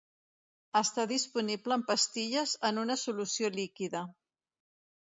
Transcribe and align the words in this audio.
Està 0.79 1.05
disponible 1.11 1.77
en 1.81 1.85
pastilles 1.91 2.57
en 2.71 2.83
una 2.87 2.99
solució 3.05 3.55
líquida. 3.61 4.05